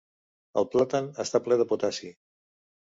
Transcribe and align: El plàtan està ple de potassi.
El 0.61 0.65
plàtan 0.77 1.11
està 1.27 1.43
ple 1.49 1.61
de 1.63 1.69
potassi. 1.75 2.15